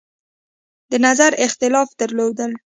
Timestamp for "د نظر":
0.91-1.31